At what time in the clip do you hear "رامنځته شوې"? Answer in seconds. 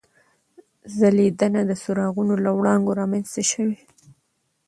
2.99-3.77